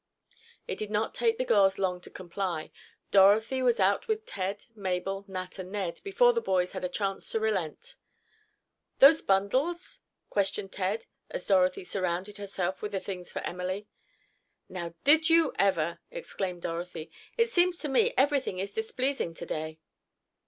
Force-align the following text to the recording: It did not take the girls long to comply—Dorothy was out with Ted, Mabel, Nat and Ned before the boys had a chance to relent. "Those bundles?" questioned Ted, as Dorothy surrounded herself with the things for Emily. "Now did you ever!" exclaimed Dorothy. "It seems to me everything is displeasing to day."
It 0.67 0.79
did 0.79 0.89
not 0.89 1.13
take 1.13 1.37
the 1.37 1.45
girls 1.45 1.77
long 1.77 2.01
to 2.01 2.09
comply—Dorothy 2.09 3.61
was 3.61 3.79
out 3.79 4.07
with 4.07 4.25
Ted, 4.25 4.65
Mabel, 4.73 5.25
Nat 5.27 5.59
and 5.59 5.71
Ned 5.71 6.01
before 6.03 6.33
the 6.33 6.41
boys 6.41 6.71
had 6.71 6.83
a 6.83 6.89
chance 6.89 7.29
to 7.29 7.39
relent. 7.39 7.97
"Those 8.97 9.21
bundles?" 9.21 10.01
questioned 10.31 10.71
Ted, 10.71 11.05
as 11.29 11.45
Dorothy 11.45 11.83
surrounded 11.83 12.37
herself 12.39 12.81
with 12.81 12.93
the 12.93 12.99
things 12.99 13.31
for 13.31 13.43
Emily. 13.43 13.87
"Now 14.67 14.95
did 15.03 15.29
you 15.29 15.53
ever!" 15.59 15.99
exclaimed 16.09 16.63
Dorothy. 16.63 17.11
"It 17.37 17.51
seems 17.51 17.77
to 17.81 17.87
me 17.87 18.15
everything 18.17 18.57
is 18.57 18.73
displeasing 18.73 19.35
to 19.35 19.45
day." 19.45 19.79